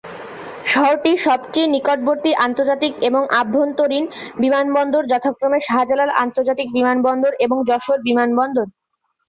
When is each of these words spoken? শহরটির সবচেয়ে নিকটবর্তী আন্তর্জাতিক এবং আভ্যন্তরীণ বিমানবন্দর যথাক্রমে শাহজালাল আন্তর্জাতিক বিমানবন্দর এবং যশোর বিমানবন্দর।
শহরটির 0.65 1.17
সবচেয়ে 1.19 1.71
নিকটবর্তী 1.75 2.31
আন্তর্জাতিক 2.45 2.93
এবং 3.09 3.21
আভ্যন্তরীণ 3.41 4.05
বিমানবন্দর 4.39 5.03
যথাক্রমে 5.11 5.59
শাহজালাল 5.67 6.11
আন্তর্জাতিক 6.23 6.67
বিমানবন্দর 6.77 7.31
এবং 7.45 7.57
যশোর 7.69 7.99
বিমানবন্দর। 7.99 8.67